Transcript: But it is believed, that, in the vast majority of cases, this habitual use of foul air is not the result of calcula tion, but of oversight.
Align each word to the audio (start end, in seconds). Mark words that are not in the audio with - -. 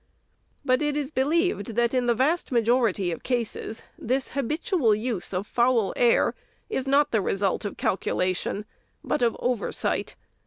But 0.65 0.81
it 0.81 0.97
is 0.97 1.11
believed, 1.11 1.75
that, 1.75 1.93
in 1.93 2.07
the 2.07 2.15
vast 2.15 2.51
majority 2.51 3.11
of 3.11 3.21
cases, 3.21 3.83
this 3.99 4.29
habitual 4.31 4.95
use 4.95 5.31
of 5.31 5.45
foul 5.45 5.93
air 5.95 6.33
is 6.71 6.87
not 6.87 7.11
the 7.11 7.21
result 7.21 7.65
of 7.65 7.77
calcula 7.77 8.33
tion, 8.35 8.65
but 9.03 9.21
of 9.21 9.37
oversight. 9.37 10.15